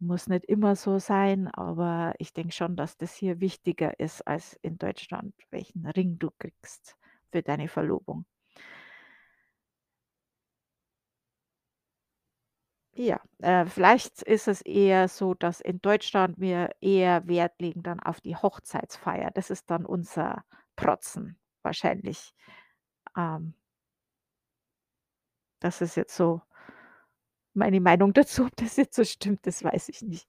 [0.00, 4.54] muss nicht immer so sein, aber ich denke schon, dass das hier wichtiger ist als
[4.62, 6.96] in Deutschland, welchen Ring du kriegst
[7.30, 8.26] für deine Verlobung.
[12.94, 18.00] Ja, äh, vielleicht ist es eher so, dass in Deutschland wir eher Wert legen dann
[18.00, 19.30] auf die Hochzeitsfeier.
[19.30, 20.44] Das ist dann unser
[20.76, 22.34] Protzen wahrscheinlich.
[23.16, 23.54] Ähm
[25.62, 26.42] das ist jetzt so
[27.54, 28.44] meine Meinung dazu.
[28.44, 30.26] Ob das jetzt so stimmt, das weiß ich nicht.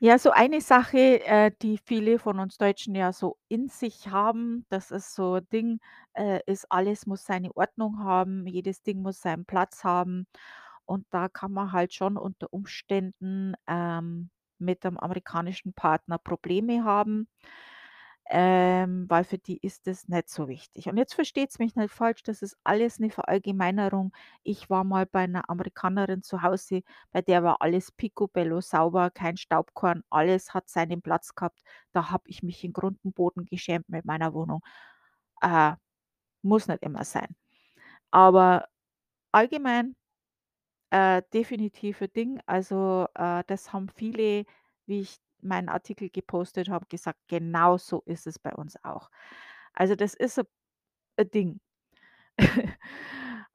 [0.00, 4.66] Ja, so eine Sache, äh, die viele von uns Deutschen ja so in sich haben,
[4.68, 5.78] das ist so 'n Ding,
[6.14, 10.26] äh, ist alles muss seine Ordnung haben, jedes Ding muss seinen Platz haben.
[10.86, 17.28] Und da kann man halt schon unter Umständen, ähm, mit dem amerikanischen Partner Probleme haben,
[18.30, 20.88] ähm, weil für die ist das nicht so wichtig.
[20.88, 24.12] Und jetzt versteht's mich nicht falsch, das ist alles 'ne Verallgemeinerung.
[24.44, 26.82] Ich war mal bei 'ner Amerikanerin zu Hause,
[27.12, 31.60] bei der war alles picobello sauber, kein Staubkorn, alles hat seinen Platz gehabt.
[31.92, 34.62] Da habe ich mich in Grund und Boden geschämt mit meiner Wohnung.
[35.42, 35.74] Äh,
[36.42, 37.36] muss nicht immer sein.
[38.12, 38.66] Aber
[39.32, 39.96] allgemein,
[40.90, 42.40] äh, definitiv 'n Ding.
[42.46, 44.46] Also, äh, das haben viele,
[44.86, 49.10] wie ich meinen Artikel gepostet habe, gesagt: „Genauso ist es bei uns auch.“
[49.74, 50.46] Also, das ist 'n
[51.18, 51.60] 'n Ding.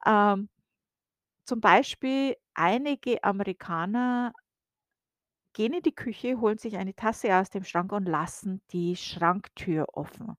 [0.06, 0.48] Ähm,
[1.44, 4.32] zum Beispiel einige Amerikaner
[5.52, 9.86] gehen in die Küche, holen sich eine Tasse aus dem Schrank und lassen die Schranktür
[9.92, 10.36] offen.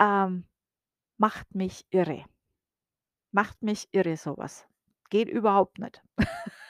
[0.00, 0.44] Ähm,
[1.18, 2.24] macht mich irre.
[3.34, 4.66] Macht mich irre so was.
[5.10, 6.02] Geht überhaupt nicht.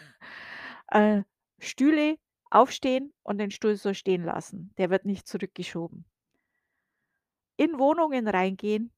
[0.93, 1.23] Äh,
[1.59, 2.19] Stühle
[2.51, 4.75] aufstehen und den Stuhl so stehen lassen.
[4.77, 6.05] Der wird nicht zurückgeschoben.
[7.59, 8.93] In Wohnungen reingehen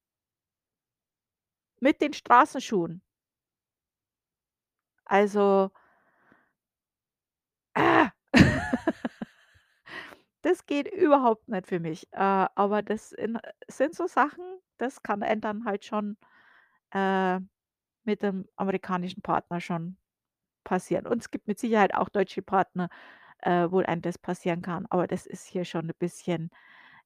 [1.80, 3.00] mit den Straßenschuhen.
[5.06, 5.70] Also
[7.76, 8.10] ah!
[10.42, 12.06] Das geht überhaupt nicht für mich.
[12.12, 14.44] Äh, aber das in sind so Sachen,
[14.78, 16.18] das kann dann halt schon,
[16.92, 17.40] äh,
[18.04, 19.96] mit dem amerikanischen Partner schon
[20.64, 21.06] passieren.
[21.06, 22.88] Und es gibt mit Sicherheit auch deutsche Partner,
[23.40, 26.50] äh, wo einem das passieren kann, aber das ist hier schon 'n bisschen,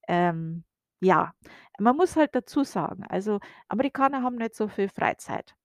[0.09, 0.65] ähm
[1.03, 1.35] ja.
[1.81, 5.57] Man muss halt dazu sagen, also, Amerikaner haben nicht so viel Freizeit.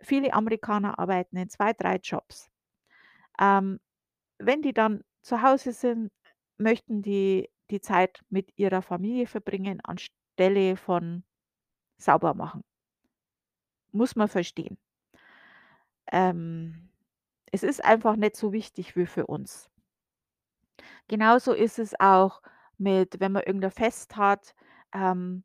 [0.00, 2.50] Viele Amerikaner arbeiten in 2, 3 Jobs.
[3.40, 3.80] Ähm,
[4.38, 6.10] wenn die dann zu Hause sind,
[6.58, 11.24] möchten die die Zeit mit ihrer Familie verbringen anstelle von
[11.98, 12.62] sauber machen.
[13.92, 14.76] Muss man verstehen.
[16.12, 16.88] Ähm,
[17.54, 19.68] es ist einfach nicht so wichtig wie für uns.
[21.10, 22.40] Genauso ist es auch
[22.78, 24.54] mit wenn man irgendein Fest hat,
[24.92, 25.44] ähm,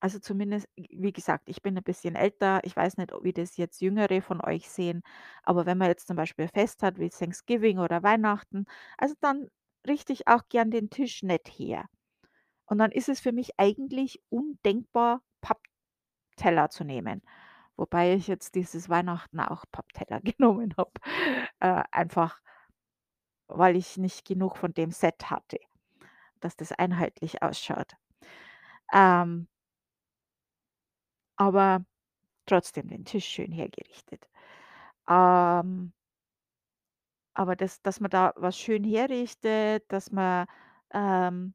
[0.00, 2.60] also, zumindest wie gesagt, ich bin 'n bisschen älter.
[2.64, 5.02] Ich weiß nicht, wie das jetzt Jüngere von euch sehen,
[5.42, 8.66] aber wenn man jetzt zum Beispiel ein Fest hat wie Thanksgiving oder Weihnachten,
[8.98, 9.48] also, dann
[9.88, 11.86] richte ich auch gern den Tisch nett her.
[12.66, 15.22] Und dann ist es für mich eigentlich undenkbar,
[16.16, 17.22] Pappteller zu nehmen,
[17.78, 20.92] wobei ich jetzt dieses Weihnachten auch Pappteller genommen habe,
[21.60, 22.40] äh, einfach
[23.48, 25.58] weil ich nicht genug von dem Set hatte,
[26.40, 27.94] dass das einheitlich ausschaut.
[28.92, 29.48] Ähm
[31.38, 31.84] aber
[32.46, 34.28] trotzdem den Tisch schön hergerichtet.
[35.08, 35.92] Ähm
[37.36, 40.46] aber dass dass man da was schön herrichtet, dass man,
[40.92, 41.54] ähm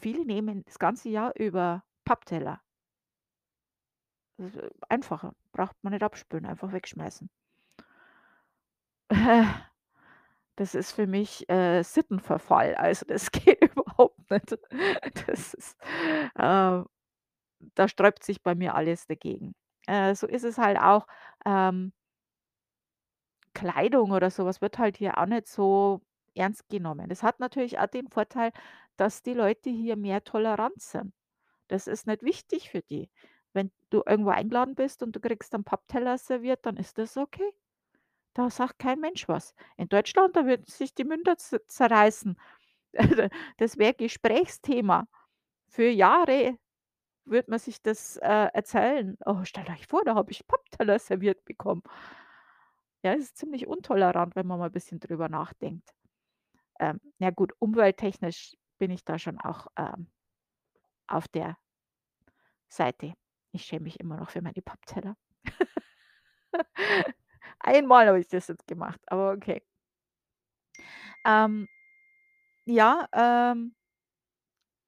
[0.00, 2.60] viele nehmen das ganze Jahr über Pappteller.
[4.38, 7.28] Äh, einfacher, braucht man nicht abspülen, einfach wegschmeißen.
[10.56, 12.74] Das ist für mich, äh, Sittenverfall.
[12.76, 14.58] Also, das geht überhaupt nicht.
[15.26, 15.78] Das ist,
[16.38, 16.86] ähm
[17.76, 19.54] Da sträubt sich bei mir alles dagegen.
[19.88, 21.06] Äh, so ist es halt auch,
[21.46, 21.92] ähm
[23.54, 26.00] Kleidung oder so was wird halt hier auch nicht so
[26.34, 27.08] ernst genommen.
[27.08, 28.52] Das hat natürlich auch den Vorteil,
[28.96, 31.12] dass die Leute hier mehr tolerant sind.
[31.68, 33.10] Das ist nicht wichtig für die.
[33.54, 37.50] Wenn du irgendwo eingeladen bist und du kriegst einen Pappteller serviert, dann ist das okay.
[38.34, 39.54] Da sagt kein Mensch was.
[39.76, 42.38] In Deutschland, da würden sich die Münder zerreißen.
[43.58, 45.08] Das wäre Gesprächsthema.
[45.68, 46.58] Für Jahre
[47.26, 49.18] würde man sich das, äh, erzählen.
[49.26, 51.82] „Oh, stellt euch vor, da habe ich Pappteller serviert bekommen.“
[53.04, 55.94] Ja, es ist ziemlich untolerant, wenn man mal 'n bisschen drüber nachdenkt.
[56.80, 60.08] Ähm, ja gut, umwelttechnisch bin ich da schon auch, ähm,
[61.08, 61.58] auf der
[62.68, 63.14] Seite.
[63.54, 65.16] Ich schäme mich immer noch für meine Pappteller.
[67.60, 69.62] Einmal habe ich das jetzt gemacht, aber okay.
[71.24, 71.68] Ähm,
[72.66, 73.74] ja, ähm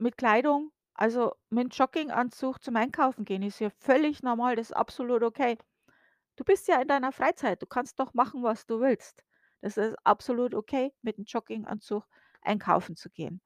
[0.01, 5.23] mit Kleidung, also mit Jogginganzug zum Einkaufen gehen ist ja völlig normal, das ist absolut
[5.23, 5.59] okay.
[6.37, 9.25] Du bist ja in deiner Freizeit, du kannst doch machen, was du willst.
[9.63, 12.05] Das ist absolut okay, mit 'nem Jogginganzug
[12.43, 13.41] einkaufen zu gehen.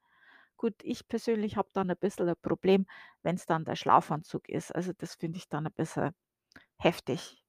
[0.65, 2.87] Gut, ich persönlich habe dann ein bisschen ein Problem,
[3.21, 4.73] wenn's dann der Schlafanzug ist.
[4.73, 6.11] Also, das finde ich dann ein bisschen
[6.77, 7.43] heftig.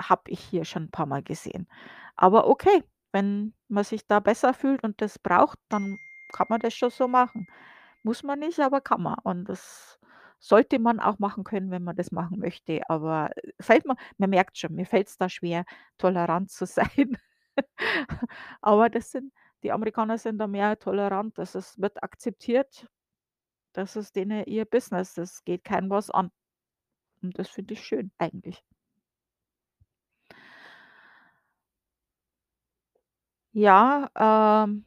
[0.00, 1.68] Habe ich hier schon 'n paar Mal gesehen.
[2.16, 5.98] Aber okay, wenn man sich da besser fühlt und das braucht, dann
[6.32, 7.46] kann man das schon so machen.
[8.04, 9.16] Muss man nicht, aber kann man.
[9.24, 9.98] Und das
[10.40, 12.82] sollte man auch machen können, wenn man das machen möchte.
[12.90, 15.64] Aber, äh, fällt mir man merkt schon, mir fällt's da schwer,
[15.98, 17.18] tolerant zu sein.
[18.60, 19.32] Aber das sind
[19.64, 21.38] die Amerikaner sind da mehr tolerant.
[21.38, 22.86] Das ist wird akzeptiert.
[23.72, 25.14] Das ist denen ihr Business.
[25.14, 26.30] Das geht keinem was an.
[27.22, 28.62] Und das finde ich schön eigentlich.
[33.56, 34.84] Ja, ähm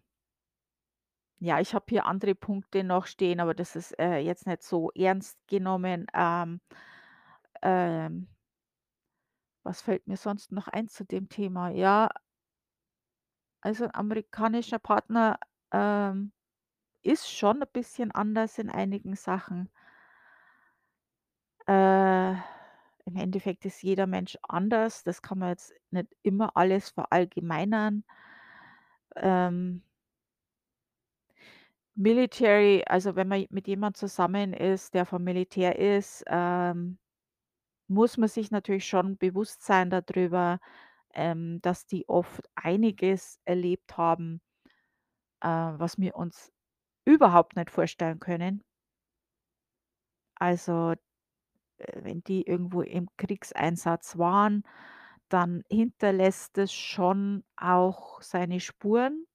[1.39, 4.91] ja, ich habe hier andere Punkte noch stehen, aber das ist, äh, jetzt nicht so
[4.95, 6.07] ernst genommen.
[6.13, 6.59] Ähm,
[7.61, 8.27] ähm
[9.65, 11.69] was fällt mir sonst noch ein zu dem Thema?
[11.69, 12.09] Ja
[13.61, 15.39] also 'n amerikanischer Partner,
[15.71, 16.31] ähm,
[17.03, 19.69] ist schon 'n bisschen anders in einigen Sachen.
[21.67, 22.31] Äh,
[23.05, 25.03] im Endeffekt ist jeder Mensch anders.
[25.03, 28.03] Das kann man jetzt nicht immer alles verallgemeinern.
[29.15, 29.81] Ähm
[31.99, 36.99] Military, also wenn man mit jemand zusammen ist, der vom Militär ist, ähm,
[37.87, 40.59] muss man sich natürlich schon bewusst sein da drüber,
[41.17, 44.41] ähm, dass die oft einiges erlebt haben
[45.41, 46.51] äh, was wir uns
[47.05, 48.63] überhaupt nicht vorstellen können.
[50.35, 50.93] Also,
[51.79, 54.63] äh, wenn die irgendwo im Kriegseinsatz waren,
[55.29, 59.27] dann hinterlässt es schon auch seine Spuren.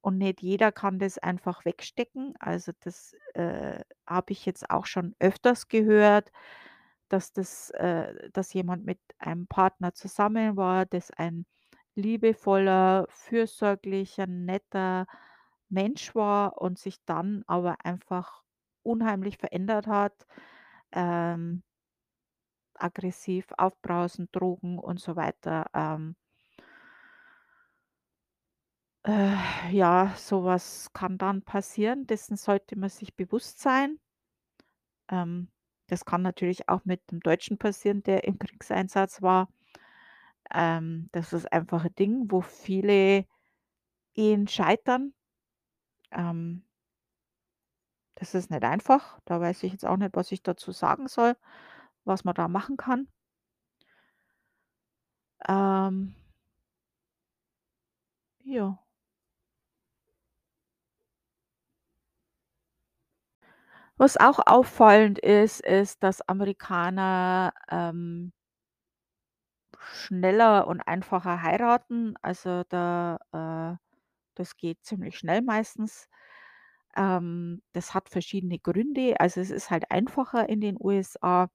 [0.00, 2.34] Und nicht jeder kann das einfach wegstecken.
[2.38, 6.30] Also, das, äh, habe ich jetzt auch schon öfters gehört,
[7.08, 11.46] dass das äh, dass jemand mit einem Partner zusammen war, das ein
[11.94, 15.06] liebevoller, fürsorglicher, netter
[15.68, 18.42] Mensch war und sich dann aber einfach
[18.82, 20.26] unheimlich verändert hat,
[20.92, 21.62] ähm
[22.78, 26.14] aggressiv, aufbrausend, Drogen und so weiter, ähm
[29.06, 29.36] äh,
[29.70, 32.06] ja, so was kann dann passieren.
[32.06, 33.98] Dessen sollte man sich bewusst sein.
[35.10, 35.48] Ähm,
[35.88, 39.48] das kann natürlich auch mit 'nem Deutschen passieren, der im Kriegseinsatz war.
[40.52, 43.24] Ähm, das ist einfach 'n Ding, wo viele
[44.14, 45.14] Ehen scheitern.
[46.12, 46.64] Ähm
[48.18, 49.18] das ist nicht einfach.
[49.24, 51.36] Da weiß ich jetzt auch nicht, was ich dazu sagen soll,
[52.04, 53.08] was man da machen kann.
[55.48, 56.14] Ähm
[58.42, 58.83] ja.
[64.00, 68.32] Was auch auffallend ist, ist, dass Amerikaner, ähm
[69.92, 72.14] schneller und einfacher heiraten.
[72.22, 73.76] Also, da äh,
[74.36, 76.08] das geht ziemlich schnell meistens.
[76.96, 79.20] Ähm, das hat verschiedene Gründe.
[79.20, 81.48] Also, es ist halt einfacher in den USA.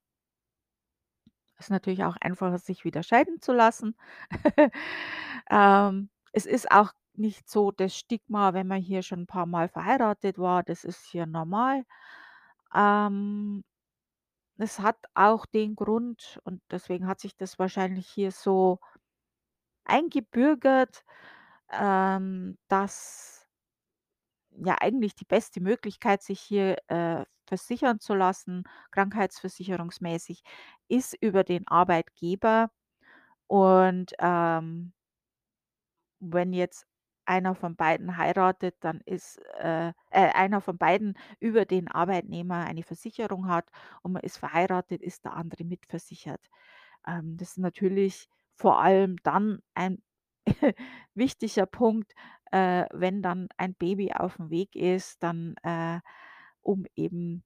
[1.60, 3.96] Ist natürlich auch einfacher, sich wieder scheiden zu lassen.
[5.52, 10.38] Ähm, es ist auch nicht so das Stigma, wenn man hier schon 'n paarmal verheiratet
[10.38, 11.84] war, das ist hier normal.
[12.74, 13.64] Ähm,
[14.58, 18.80] es hat auch den Grund und deswegen hat sich das wahrscheinlich hier so
[19.86, 21.04] eingebürgert,
[21.72, 23.46] ähm, dass
[24.52, 30.44] ja eigentlich die beste Möglichkeit, sich hier, äh, versichern zu lassen, krankheitsversicherungsmäßig,
[30.88, 32.70] ist über den Arbeitgeber.
[33.48, 34.94] Und, ähm
[36.22, 36.86] wenn jetzt
[37.30, 42.84] einer von beiden heiratet, dann ist äh, äh, einer von beiden über den Arbeitnehmer eine
[42.84, 43.70] Versicherung hat
[44.02, 46.42] und man ist verheiratet, ist der andere mitversichert.
[47.08, 50.02] Ähm, das ist natürlich vor allem dann ein
[51.16, 52.14] wichtiger Punkt,
[52.52, 56.00] äh, wenn dann ein Baby auf dem Weg ist, dann, äh,
[56.62, 57.44] um eben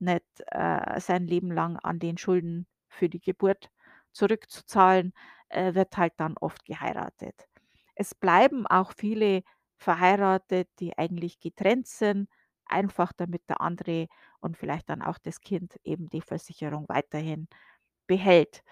[0.00, 3.70] nicht, äh, sein Leben lang an den Schulden für die Geburt
[4.12, 5.12] zurückzuzahlen,
[5.48, 7.48] äh, wird halt dann oft geheiratet.
[7.94, 9.42] Es bleiben auch viele
[9.76, 12.28] verheiratet, die eigentlich getrennt sind,
[12.66, 14.08] einfach damit der andere
[14.40, 17.48] und vielleicht dann auch das Kind eben die Versicherung weiterhin
[18.06, 18.62] behält.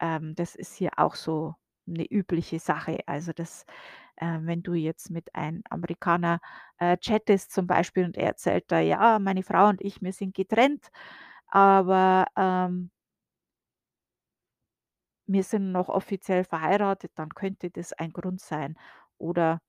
[0.00, 1.54] Ähm, das ist hier auch so
[1.88, 3.00] eine übliche Sache.
[3.06, 3.64] Also, das
[4.16, 6.40] äh, wenn du jetzt mit einem Amerikaner,
[6.78, 10.34] äh, chattest zum Beispiel und er erzählt da: „Ja, meine Frau und ich, wir sind
[10.34, 10.88] getrennt,
[11.48, 12.90] aber, ähm“
[15.26, 18.76] „wir sind noch offiziell verheiratet“, dann könnte das ein Grund sein
[19.18, 19.60] oder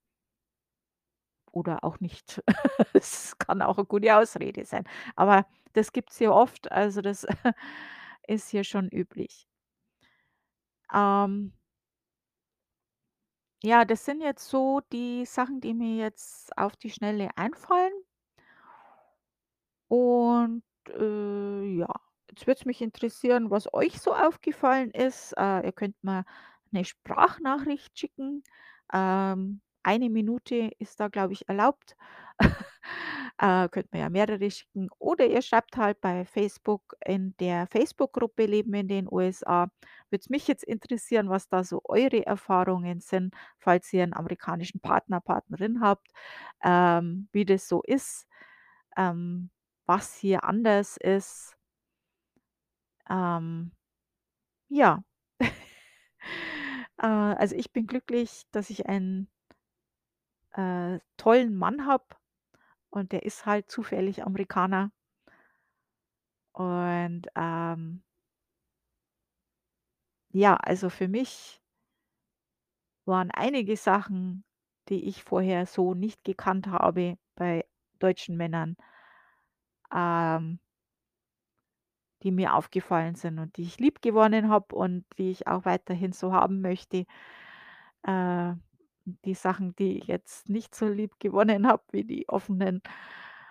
[1.51, 2.41] oder auch nicht.
[2.93, 4.85] Es kann auch 'ne gute Ausrede sein.
[5.15, 7.25] Aber das gibt's hier oft, also das
[8.27, 9.47] ist hier schon üblich.
[10.93, 11.53] Ähm,
[13.63, 17.91] ja, das sind jetzt so die Sachen, die mir jetzt auf die Schnelle einfallen.
[19.89, 21.87] Und, äh, ja,
[22.37, 25.33] jetzt würde es mich interessieren, was euch so aufgefallen ist.
[25.37, 26.23] Äh, ihr könnt mir
[26.73, 28.43] eine Sprachnachricht schicken.
[28.93, 31.95] Ähm, 1 Minute ist da, glaube ich, erlaubt.
[33.39, 38.45] Äh, könnt mir ja mehrere schicken oder ihr schreibt halt bei Facebook in der Facebook-Gruppe
[38.47, 39.67] „Leben in den USA“.
[40.09, 44.79] Würde es mich jetzt interessieren, was da so eure Erfahrungen sind, falls ihr einen amerikanischen
[44.79, 46.07] Partner, Partnerin habt,
[46.63, 48.25] ähm, wie das so ist.
[48.97, 49.51] Ähm
[49.87, 51.56] was hier anders ist.
[53.09, 53.71] Ähm,
[54.69, 55.03] ja.
[56.99, 59.29] Äh, also, ich bin glücklich, dass ich einen,
[60.51, 62.03] äh, tollen Mann habe
[62.91, 64.91] und der ist halt zufällig Amerikaner.
[66.53, 68.03] Und, ähm,
[70.31, 71.61] ja, also, für mich
[73.05, 74.43] waren einige Sachen,
[74.89, 77.65] die ich vorher so nicht gekannt habe bei
[77.99, 78.77] deutschen Männern,
[79.93, 80.59] ähm
[82.23, 86.33] die mir aufgefallen sind und die ich liebgewonnen habe und die ich auch weiterhin so
[86.33, 87.05] haben möchte.
[88.03, 88.53] Äh,
[89.25, 92.81] die Sachen, die ich jetzt nicht so liebgewonnen habe, wie die offenen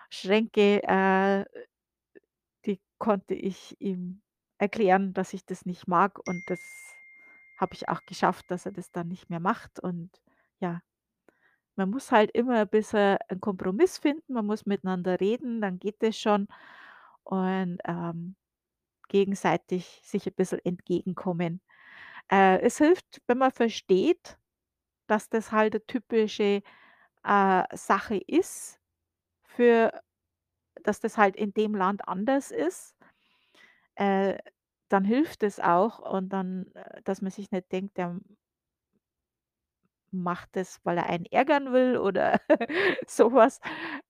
[0.09, 1.45] Schränke, äh,
[2.65, 4.21] die konnte ich ihm
[4.57, 6.59] erklären, dass ich das nicht mag und das
[7.57, 10.21] habe ich auch geschafft, dass er das dann nicht mehr macht und
[10.59, 10.81] ja,
[11.75, 16.03] man muss halt immer ein bisschen 'n Kompromiss finden, man muss miteinander reden, dann geht
[16.03, 16.47] es schon
[17.25, 18.35] und, ähm
[19.09, 21.61] gegenseitig sich ein bisschen entgegenkommen.
[22.31, 24.37] Äh, es hilft, wenn man versteht,
[25.07, 26.63] dass das halt 'ne typische,
[27.25, 28.79] äh, Sache ist
[29.45, 29.93] für
[30.83, 32.95] dass das halt in dem Land anders ist,
[33.95, 34.37] äh,
[34.89, 38.17] dann hilft es auch und dann, äh dass man sich nicht denkt, der
[40.11, 42.39] macht das, weil er einen ärgern will oder
[43.07, 43.59] sowas,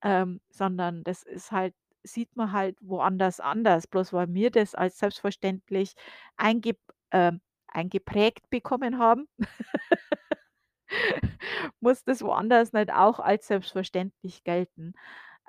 [0.03, 1.73] ähm, sondern das ist halt
[2.07, 3.87] sieht man halt woanders anders.
[3.87, 5.95] Bloß weil wir das als selbstverständlich
[6.37, 6.79] eingep
[7.11, 9.27] ähm, eingeprägt bekommen haben,
[11.79, 14.93] muss das woanders nicht auch als selbstverständlich gelten.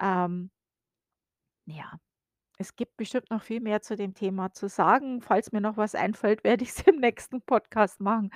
[0.00, 0.50] Ähm,
[1.66, 1.98] ja.
[2.60, 5.22] Es gibt bestimmt noch viel mehr zu dem Thema zu sagen.
[5.22, 8.30] Falls mir noch was einfällt, werde ich's im nächsten Podcast machen.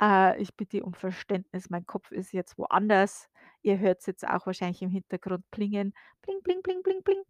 [0.00, 3.28] Äh, ich bitte um Verständnis, mein Kopf ist jetzt woanders.
[3.66, 5.92] Ihr hört's jetzt auch wahrscheinlich im Hintergrund plingen.
[6.22, 7.22] Bling, bling, bling, bling, bling.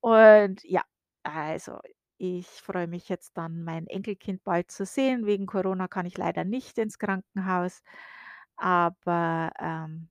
[0.00, 0.82] Und ja,
[1.24, 1.80] also,
[2.18, 5.26] ich freue mich jetzt dann, mein Enkelkind bald zu sehen.
[5.26, 7.82] Wegen Corona kann ich leider nicht ins Krankenhaus,
[8.56, 10.08] aber, ähm,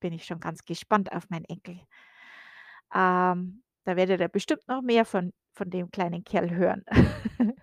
[0.00, 1.80] bin ich schon ganz gespannt auf meinen Enkel.
[2.94, 6.84] Ähm, da werdet ihr bestimmt noch mehr von von dem kleinen Kerl hören.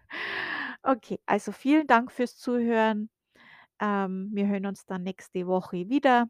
[0.83, 3.09] Okay, also vielen Dank fürs Zuhören.
[3.81, 6.29] Ähm, wir hören uns dann nächste Woche wieder.